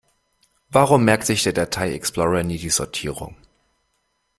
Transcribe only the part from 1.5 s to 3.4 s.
Datei-Explorer nie die Sortierung?